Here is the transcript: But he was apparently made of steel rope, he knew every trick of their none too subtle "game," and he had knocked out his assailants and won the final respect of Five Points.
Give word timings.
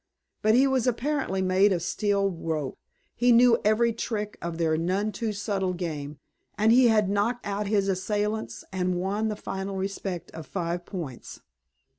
But 0.41 0.55
he 0.55 0.65
was 0.65 0.87
apparently 0.87 1.43
made 1.43 1.71
of 1.71 1.83
steel 1.83 2.31
rope, 2.31 2.79
he 3.13 3.31
knew 3.31 3.61
every 3.63 3.93
trick 3.93 4.35
of 4.41 4.57
their 4.57 4.75
none 4.75 5.11
too 5.11 5.31
subtle 5.31 5.73
"game," 5.73 6.17
and 6.57 6.71
he 6.71 6.87
had 6.87 7.07
knocked 7.07 7.45
out 7.45 7.67
his 7.67 7.87
assailants 7.87 8.63
and 8.71 8.95
won 8.95 9.27
the 9.27 9.35
final 9.35 9.75
respect 9.75 10.31
of 10.31 10.47
Five 10.47 10.87
Points. 10.87 11.41